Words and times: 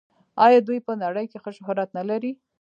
آیا 0.45 0.59
دوی 0.67 0.79
په 0.87 0.93
نړۍ 1.03 1.25
کې 1.31 1.37
ښه 1.43 1.51
شهرت 1.57 1.89
نلري؟ 1.97 2.31